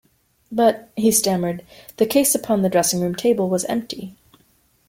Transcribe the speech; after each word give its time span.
"But" 0.51 0.89
he 0.95 1.11
stammered, 1.11 1.63
"the 1.97 2.07
case 2.07 2.33
upon 2.33 2.63
the 2.63 2.69
dressing-room 2.69 3.13
table 3.13 3.49
was 3.49 3.65
empty." 3.65 4.15